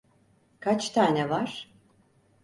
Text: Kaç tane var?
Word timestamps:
Kaç 0.59 0.89
tane 0.91 1.29
var? 1.29 1.73